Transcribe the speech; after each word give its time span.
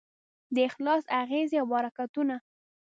د 0.55 0.57
اخلاص 0.69 1.03
اغېزې 1.21 1.57
او 1.61 1.67
برکتونه 1.73 2.35